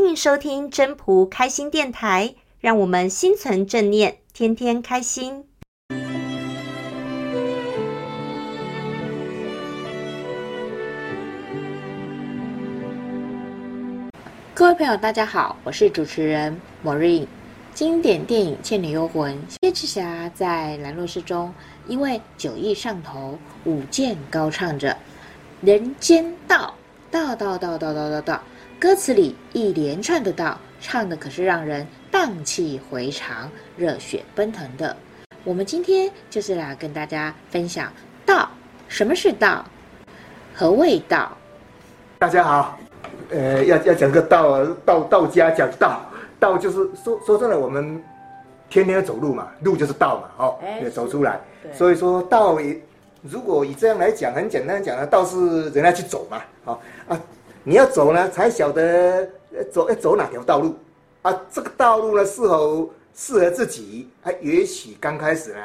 [0.00, 5.44] 欢迎收听真仆开心电台，让我们心存正念，天天开心。
[14.54, 17.26] 各位朋友，大家好，我是主持人 Maureen。
[17.74, 21.52] 经典电影《倩女幽魂》，谢赤霞在兰若寺中，
[21.88, 24.96] 因为酒意上头，舞剑高唱着
[25.60, 26.72] “人间道，
[27.10, 28.40] 道道道道道道道”，
[28.80, 34.96] 歌词里一连串的道，唱的可是让人荡气回肠、热血奔腾的。
[35.42, 37.92] 我们今天就是来跟大家分享
[38.24, 38.48] 道，
[38.86, 39.64] 什么是道？
[40.54, 41.36] 何谓道？
[42.20, 42.78] 大家好。
[43.30, 46.00] 呃，要要讲个道啊，道道家讲道，
[46.38, 48.00] 道就是说说真的，我们
[48.70, 51.40] 天天走路嘛，路就是道嘛，哦，也走出来。
[51.74, 52.80] 所以说道也，
[53.22, 57.20] 如果以这样来讲，很简单讲呢，道是人家去走嘛，好啊，
[57.68, 59.28] 你要走呢，才晓得
[59.70, 60.74] 走要走哪条道路
[61.20, 64.08] 啊，这个道路呢，是否适合自己？
[64.22, 65.60] 啊，也许刚开始呢，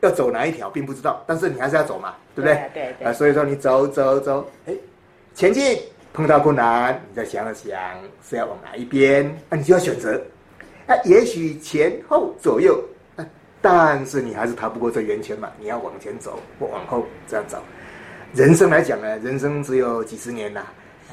[0.00, 2.70] 要走哪一条并不知道，但是你还是要走嘛，对不对？
[2.72, 3.06] 对。
[3.06, 4.74] 啊，所以说你走走走，哎，
[5.34, 5.78] 前进。
[6.14, 7.76] 碰到困难，你再想了想
[8.26, 10.12] 是要往哪一边，那、啊、你就要选择。
[10.86, 12.80] 啊，也许前后左右，
[13.16, 13.26] 啊，
[13.60, 15.50] 但是你还是逃不过这圆圈嘛。
[15.58, 17.58] 你要往前走或往后这样走。
[18.32, 20.72] 人生来讲呢，人生只有几十年呐，啊，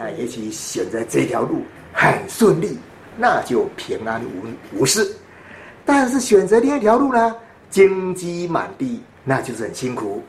[0.10, 1.62] 也许选择这条路
[1.94, 2.78] 很顺利，
[3.18, 5.16] 那就平安无无事。
[5.86, 7.36] 但是选择另一条路呢，
[7.70, 10.24] 荆棘满地，那就是很辛苦，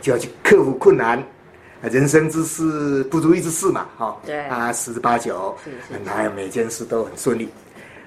[0.00, 1.22] 就要去克服困难。
[1.82, 5.54] 人生之事不如意之事嘛，哈，对啊，十之八九，
[6.04, 7.48] 哪有每件事都很顺利？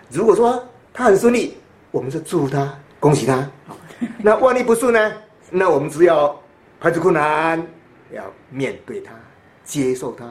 [0.09, 0.61] 如果说
[0.91, 1.55] 他很顺利，
[1.91, 3.47] 我们就祝福他，恭喜他。
[4.17, 5.13] 那万一不顺呢？
[5.51, 6.37] 那我们只要
[6.79, 7.65] 排除困难，
[8.11, 9.11] 要面对他，
[9.63, 10.25] 接受他，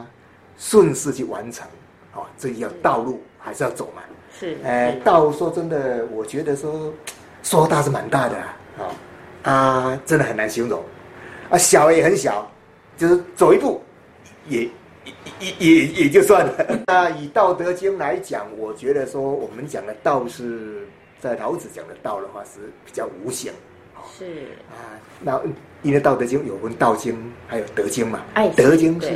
[0.59, 1.67] 顺势去完成。
[2.13, 4.03] 哦，这要道路还是要走嘛。
[4.31, 6.93] 是，哎，道说真的，我觉得说
[7.41, 8.37] 说大是蛮大的
[8.77, 10.83] 啊，啊，真的很难形容，
[11.49, 12.47] 啊，小也很小。
[12.97, 13.81] 就是走一步，
[14.49, 14.69] 也
[15.39, 16.53] 也也也就算了。
[16.85, 20.85] 那以《道德经》来讲，我觉得说我们讲的道是
[21.17, 23.53] 在老子讲的道的话是比较无形。
[24.17, 25.41] 是啊，那
[25.81, 27.13] 因为《道德经》有分《道经》
[27.47, 28.19] 还有《德经》嘛，
[28.55, 29.09] 《德经》是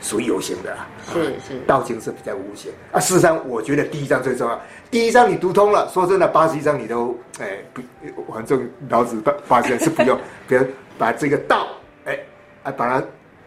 [0.00, 2.70] 属于有形的啦，是是，《道经》是比较无形。
[2.92, 4.60] 啊，事实上，我觉得第一章最重要。
[4.90, 7.82] 第一章你读通了，说真的，八十一章你都哎不，
[8.32, 10.64] 反正老子发现是不用， 比如
[10.96, 11.66] 把这个道
[12.04, 12.18] 哎
[12.62, 13.06] 啊把它。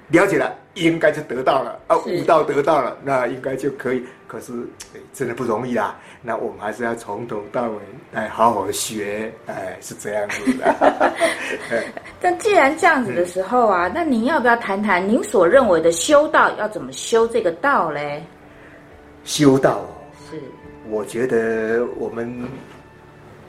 [0.09, 4.03] 了解了，应该就得到了啊，悟道得到了，那应该就可以。
[4.27, 4.51] 可是，
[4.93, 5.97] 哎，真的不容易啊。
[6.21, 7.77] 那我们还是要从头到尾
[8.11, 11.13] 来好好的学，哎，是这样子的。
[12.19, 18.21] 但既然这样子的时候啊，那您要不要谈谈您所认为的修道要怎么修这个道嘞？
[19.23, 19.85] 修道
[20.29, 20.41] 是，
[20.89, 22.47] 我觉得我们，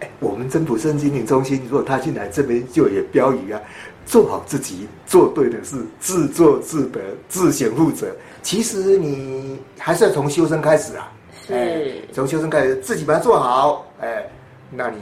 [0.01, 3.61] 哎，我们真普圣心灵中心，如果他进来这边就有标语啊。
[4.07, 6.99] 做好自己，做对的事，自作自得，
[7.29, 8.07] 自行负责。
[8.41, 11.13] 其实你还是要从修身开始啊，
[11.47, 14.27] 是、哎，从修身开始，自己把它做好，哎，
[14.71, 14.97] 那你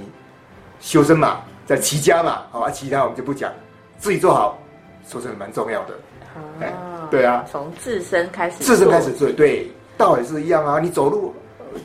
[0.80, 3.52] 修身嘛，在齐家嘛，好啊，其他我们就不讲，
[4.00, 4.58] 自己做好，
[5.06, 5.94] 说真的蛮重要的。
[6.34, 6.74] 哦、哎，
[7.08, 10.80] 对啊，从自身开始，自身开始做，对，道也是一样啊。
[10.80, 11.32] 你走路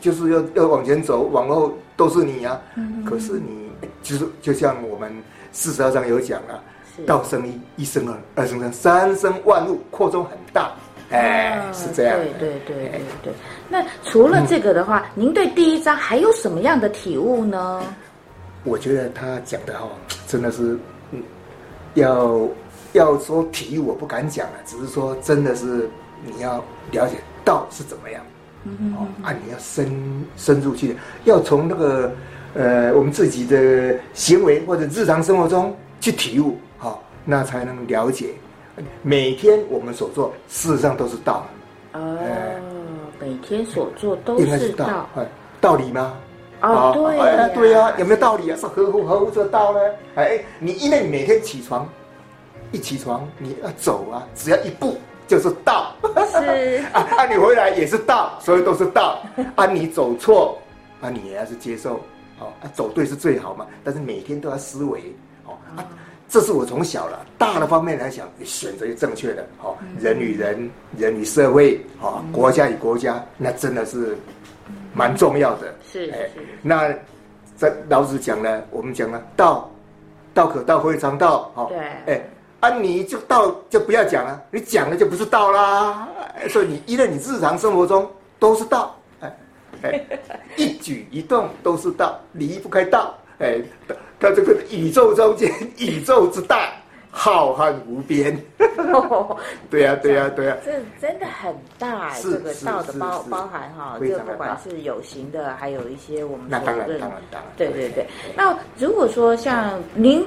[0.01, 2.59] 就是要要往前走，往后都是你啊。
[2.75, 3.69] 嗯、可是你
[4.01, 5.11] 就是就像我们
[5.51, 6.57] 四十二章有讲啊。
[7.07, 10.71] 道生一，一生二，二生三，三生万物，扩充很大，
[11.09, 12.19] 哎，啊、是这样。
[12.19, 13.33] 对对对对对。
[13.69, 17.81] 那除了这个的话，嗯、您对第一章还有什么样的体悟呢？
[18.65, 19.87] 我觉得他讲的哈，
[20.27, 20.77] 真的是，
[21.11, 21.23] 嗯，
[21.95, 22.47] 要
[22.91, 25.89] 要说体悟，我不敢讲了，只是说真的是
[26.25, 26.57] 你要
[26.91, 28.21] 了解道是怎么样，
[28.65, 32.11] 哦，啊，你要深深入去，要从那个
[32.53, 36.57] 呃我们自己的行为或者日常生活中去体悟。
[36.77, 38.29] 好那才能了解，
[39.03, 41.45] 每天我们所做，事实上都是道。
[41.93, 42.17] 哦，
[43.19, 45.07] 每天所做都是道，
[45.59, 46.13] 道理吗？
[46.63, 48.57] 哦，对呀，对呀，有没有道理啊？
[48.59, 49.79] 是合乎合乎这道呢？
[50.15, 51.87] 哎，你因为你每天起床，
[52.71, 54.97] 一起床你要走啊，只要一步
[55.27, 55.93] 就是道。
[56.43, 59.21] 是啊，啊，你回来也是道，所以都是道。
[59.55, 60.57] 啊，你走错，
[61.01, 61.95] 啊，你也要是接受，
[62.39, 63.65] 哦，啊，走对是最好嘛。
[63.83, 65.01] 但是每天都要思维，
[65.45, 65.85] 哦啊。
[66.29, 69.45] 这是我从小了大的方面来讲，选择是正确的。
[69.57, 74.15] 好，人与人，人与社会，啊，国家与国家，那真的是
[74.93, 75.75] 蛮重要的。
[75.91, 76.29] 是，哎，
[76.61, 76.89] 那
[77.57, 79.69] 在老子讲呢，我们讲了道，
[80.33, 81.51] 道可道非常道。
[81.53, 82.21] 好，对，哎，
[82.61, 86.07] 啊，你就道就不要讲了，你讲了就不是道啦。
[86.47, 88.09] 所以你因为你日常生活中
[88.39, 89.35] 都是道，哎，
[89.81, 90.05] 哎，
[90.57, 93.15] 一举一动都是道，离不开道。
[93.39, 93.59] 哎，
[94.19, 96.69] 它这个宇宙中间，宇宙之大，
[97.09, 98.39] 浩瀚无边。
[99.69, 100.55] 对呀，对呀，对呀。
[100.63, 100.71] 这
[101.01, 107.51] 真的很大哎，这个道的包包含哈，就不管是有形的，还有一些我们那当然当然当然。
[107.57, 108.05] 对对对。
[108.35, 110.23] 那如果说像您。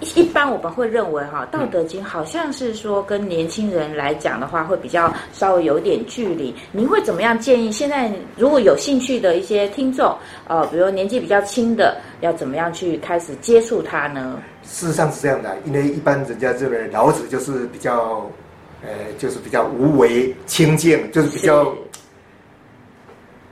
[0.00, 6.54] 一般我们会认为哈，《道德经》好像是说跟年轻人来讲的话，会比较稍微有点距离。
[6.72, 7.72] 您会怎么样建议？
[7.72, 10.14] 现在如果有兴趣的一些听众，
[10.46, 14.42] 呃，比如年纪比较轻的，要怎么样去开始接触它呢？
[14.64, 18.28] 事实上是这样的，因为一般人家这个老子就是比较，
[18.82, 21.72] 呃，就是比较无为清静，就是比较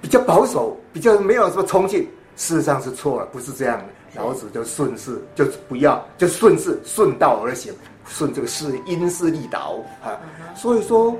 [0.00, 2.06] 比较保守，比较没有什么冲劲。
[2.36, 3.84] 事实上是错了，不是这样的。
[4.14, 7.72] 老子就顺势，就不要，就顺势顺道而行，
[8.06, 10.20] 顺这个势因势利导啊。
[10.54, 11.16] 所以说，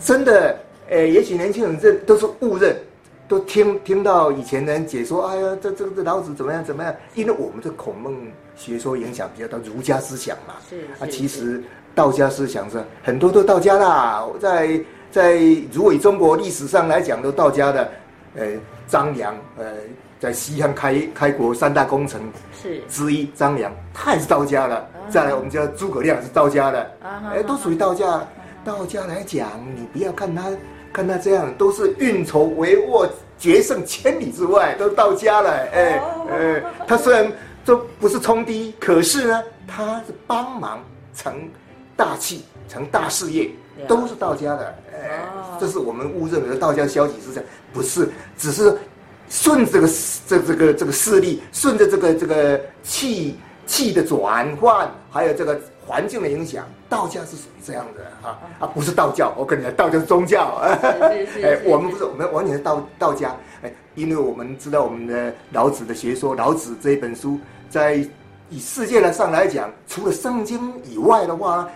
[0.00, 2.76] 真的，诶，也许年轻人这都是误认，
[3.28, 6.92] 都听听到以前人解说，哎呀，这这这老子怎么样怎么样？
[7.14, 8.12] 因为我们这孔孟
[8.56, 10.54] 学说影响比较大，儒家思想嘛。
[10.68, 11.62] 是啊，其实
[11.94, 14.80] 道家思想是很多都道家啦，在
[15.12, 15.40] 在
[15.72, 17.88] 如果以中国历史上来讲，都道家的，
[18.34, 18.46] 呃，
[18.86, 19.64] 张良，呃。
[20.20, 22.20] 在西汉开开国三大功臣
[22.52, 24.76] 是之一，张良他也是道家的。
[24.76, 25.10] Uh.
[25.10, 28.04] 再来，我们叫诸葛亮也是道家的，哎、uh 都属于道家。
[28.04, 28.20] Uh.
[28.62, 30.50] 道家来讲，你不要看他，
[30.92, 35.50] 看他这样，都是运筹帷幄，决胜千里之外，都是道家了。
[35.50, 37.32] 哎、欸，哎、欸，他虽然
[37.64, 40.84] 都不是冲低，可是呢，他是帮忙
[41.14, 41.48] 成
[42.00, 43.50] 大器，成大事业，
[43.86, 44.74] 都是道家的。
[44.94, 45.60] 哎、欸，uh.
[45.60, 47.44] 这是我们误认为的道家消极思想，
[47.74, 48.08] 不是，
[48.38, 48.74] 只是。
[49.32, 49.88] 顺这个
[50.26, 55.56] 这这个这个势力，顺着这个这个气气的转换，还有这个
[55.86, 59.32] 环境的影响，道家是属于这样的啊啊，不是道教。
[59.36, 60.56] 我跟你讲，道教是宗教。
[61.44, 63.36] 哎，我们不是，我们完全是道道家。
[63.62, 67.38] 哎，因为我们知道我们的老子的学说，老子这一本书，
[67.68, 68.04] 在
[68.48, 71.68] 以世界来上来讲，除了圣经以外的话，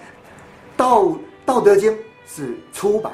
[0.76, 1.12] 道
[1.44, 3.12] 道德经是出版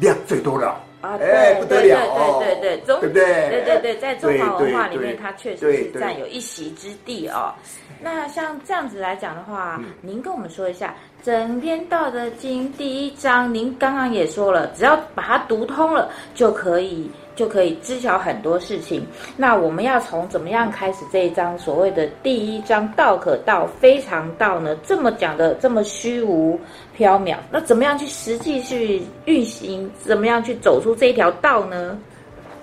[0.00, 0.74] 量最多的。
[1.02, 1.26] 啊，对
[1.66, 1.90] 对对对
[2.38, 3.24] 对对，中对不对？
[3.50, 7.52] 对对对，在中华文化里面，它确实是占有一席之地哦。
[8.00, 10.94] 那像这样子来讲的话，您跟我们说一下，
[11.24, 19.06] 整篇《道德经》第一章，您刚刚也说了，只要把它读通了，就可以就可以知晓很多事情。
[19.36, 24.76] 那我们要从怎么样开始这一章所谓的第一章“道可道，非常道”呢？
[24.84, 26.58] 这么讲的这么虚无
[26.96, 29.90] 缥缈，那怎么样去实际去运行？
[30.04, 31.98] 怎么样去走出这一条道呢？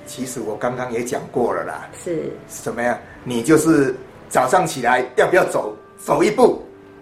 [0.06, 2.98] 其实我刚刚也讲过了啦，是什么样？
[3.24, 3.96] 你就是
[4.28, 6.62] 早上起来要不要走走一步？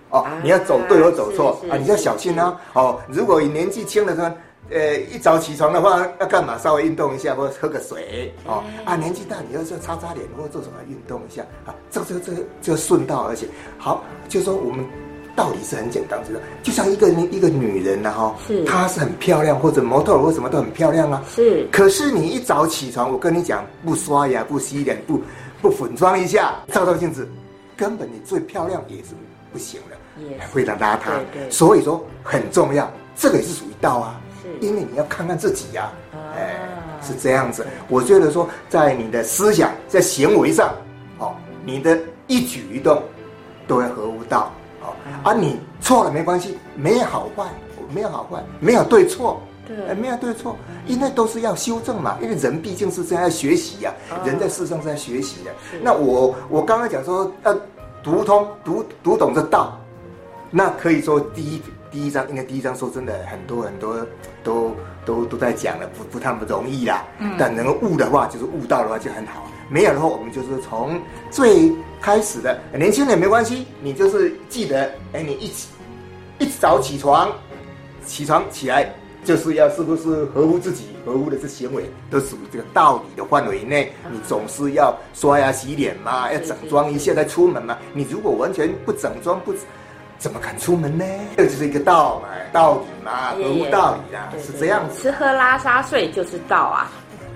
[0.09, 1.75] 哦，啊、你要走对或走错啊？
[1.75, 2.57] 你要小心啊！
[2.71, 4.31] 哦，如果你年纪轻的时候，
[4.69, 6.57] 呃，一早起床的话要干嘛？
[6.57, 8.63] 稍微运动一下，或者喝个水哦。
[8.85, 11.73] 啊，年纪大你要是擦擦脸或者做什么运动一下啊？
[11.89, 12.31] 这这这
[12.61, 13.47] 这顺道而且
[13.77, 14.85] 好，就说我们。
[15.37, 16.39] 道理是很简单，知道？
[16.63, 21.23] 就像一个一个女人呐，哈，是，她是很漂亮，或者模特或什么都很漂亮啊。
[21.29, 21.67] 是。
[21.71, 25.21] 可是你一早起床，我跟你讲，不刷牙、不洗脸、不
[25.61, 27.29] 不粉妆一下，照照镜子，
[27.75, 29.09] 根本你最漂亮也是
[29.53, 31.01] 不行的，也非常邋遢。
[31.31, 31.51] 对对。
[31.51, 34.19] 所以说很重要，这个也是属于道啊。
[34.59, 34.65] 是。
[34.65, 35.91] 因为你要看看自己呀，
[36.35, 36.55] 哎，
[37.01, 37.65] 是这样子。
[37.87, 40.73] 我觉得说，在你的思想、在行为上，
[41.19, 41.35] 哦，
[41.65, 43.01] 你的一举一动
[43.67, 44.51] 都要合乎道。
[45.23, 47.43] 啊，你错了没关系，没有好坏，
[47.93, 55.51] 没有好坏，没有对错，对，哎，没有对错，因为都是要修正嘛，因为人毕竟是这样要学习呀、啊，人在世上是在学习的。
[55.81, 57.53] 那我我刚刚讲说要
[58.01, 59.77] 读通读读懂这道，
[60.49, 61.61] 那可以说第一
[61.91, 64.05] 第一章，应该第一章说真的很多很多
[64.43, 64.75] 都
[65.05, 67.05] 都都在讲了，不不太不容易啦。
[67.19, 69.45] 嗯，但能够悟的话，就是悟到的话就很好。
[69.69, 70.99] 没有的话，我们就是从
[71.29, 75.67] 最开始的年轻人没关系，你就是记得，哎，你一起
[76.39, 77.29] 一早起床，
[78.05, 78.93] 起床起来
[79.25, 83.91] 就是要是不是合乎自己合乎的这行为，都属于这个道理的范围内。
[84.09, 87.77] 你总是要刷牙洗脸嘛，要整装一下再出门嘛。
[87.93, 89.53] 你如果完全不整装，不
[90.17, 91.05] 怎么敢出门呢？
[91.37, 95.01] 这就是一个道嘛，道理嘛，合乎道理啊，是这样子。
[95.01, 96.89] 吃喝拉撒睡就是道啊。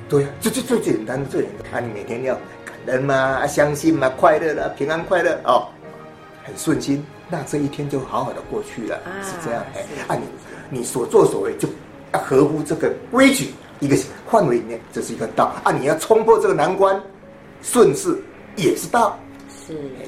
[0.09, 1.81] 对呀、啊，这这最简单的最简单。
[1.81, 2.33] 啊，你每天要
[2.65, 5.67] 感恩嘛，啊，相信嘛，快乐的，平安快乐哦，
[6.43, 9.63] 很顺心，那这一天就好好的过去了，啊、是这样。
[9.75, 11.69] 哎，啊，你你所作所为就
[12.13, 13.95] 要合乎这个规矩一个
[14.27, 15.53] 范围里面，这是一个道。
[15.63, 17.00] 啊，你要冲破这个难关，
[17.61, 18.19] 顺势
[18.55, 19.17] 也是道。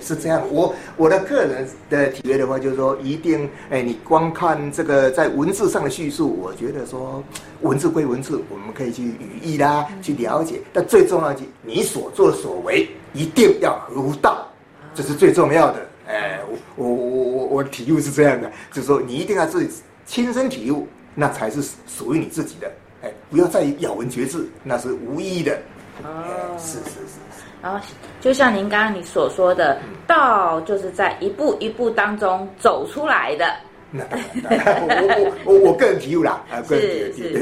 [0.02, 0.42] 是是这样。
[0.52, 7.24] 我我的个人的体会的话，就是说，一定哎，你光看这个在文字上的叙述，我觉得说
[7.62, 10.62] 文字归文字，我们可以去语义啦，去了解。
[10.72, 14.48] 但最重要的，你所作所为一定要合乎道，
[14.94, 15.86] 这是最重要的。
[16.08, 16.40] 哎，
[16.76, 19.74] 我我我我我的体悟是这样的，就是说，你一定要自己
[20.06, 22.72] 亲身体悟，那才是属于你自己的。
[23.04, 25.58] 哎，不要再咬文嚼字，那是无意义的。
[26.04, 27.23] 哦，是是是。
[27.64, 27.80] 然后，
[28.20, 33.56] 就像您刚刚你所说的，道就是在一步一步当中走出来的。
[34.42, 37.34] 那我我我我个人体悟啦，是是是，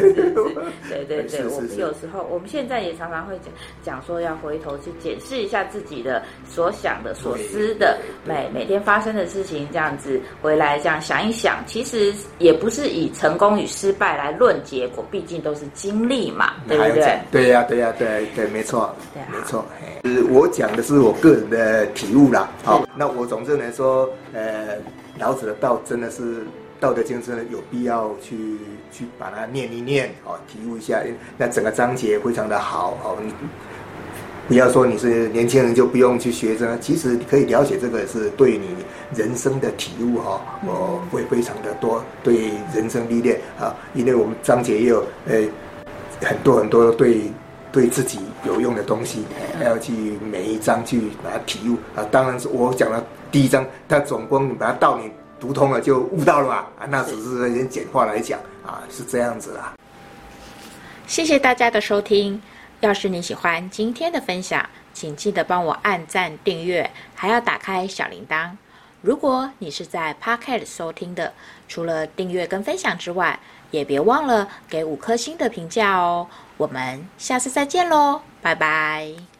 [0.89, 17.17] 对对对，我们有时候我们现在也常常会讲讲说要回头去检视一下自己的所想的、所思的，每每天发生的事情，这样子回来这样想一想，其实也不是以成功与失败来论结果，毕竟都是经历嘛，对不对？
[17.31, 19.63] 对呀对呀对对，没错，没错。
[20.03, 22.51] 是我讲的是我个人的体悟啦。
[22.62, 24.75] 好，那我总之来说，呃。
[25.22, 26.44] 老子的道真的是
[26.80, 28.58] 道德经，真的有必要去
[28.92, 31.00] 去把它念一念哦，体悟一下。
[31.38, 33.32] 那整个章节非常的好哦，你
[34.48, 38.75] 不要说你是年轻人就不用去学这，其实可以了解这个是对你
[39.16, 45.40] 人生的体悟哈，哦会非常的多，对人生历练啊，因为我们章节也有呃
[46.22, 47.22] 很多很多对
[47.72, 49.24] 对自己有用的东西，
[49.58, 52.06] 还要去每一章去把它体悟啊。
[52.12, 53.04] 当然是我讲了。
[53.32, 55.10] 第一章，它总共你把它道理
[55.40, 56.56] 读通了，就悟到了嘛？
[56.80, 59.74] 啊，那只是一点简化来讲啊，是这样子啦。
[61.08, 62.42] 谢谢大家的收听。
[62.82, 68.50] 要是你喜欢今天的分享，请记得帮我按赞、订阅，还要打开小铃铛。
[69.01, 71.32] 如果你是在 Podcast 收听的，
[71.68, 73.40] 除了订阅跟分享之外，
[73.72, 76.28] 也别忘了给五颗星的评价哦。
[76.58, 79.30] 我们下次再见喽，拜拜。